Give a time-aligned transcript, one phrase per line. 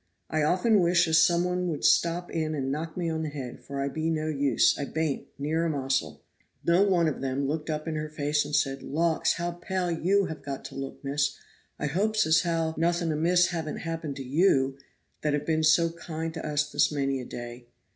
[0.31, 3.63] I often wish as some one would step in and knock me on the head,
[3.63, 6.23] for I be no use, I baint, neer a mossel."
[6.65, 10.25] No one of them looked up in her face and said, "Lauks, how pale you
[10.25, 11.37] ha got to look, miss;
[11.77, 14.75] I hopes as how nothing amiss haven't happened to you,
[15.21, 17.67] that have been so kind to us this many a day."